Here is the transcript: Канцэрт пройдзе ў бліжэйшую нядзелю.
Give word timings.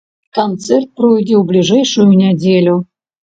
Канцэрт 0.37 0.87
пройдзе 1.01 1.35
ў 1.39 1.43
бліжэйшую 1.51 2.09
нядзелю. 2.25 2.75